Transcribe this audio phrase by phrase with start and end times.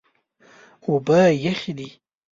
[0.85, 1.89] اوبه یخې دي.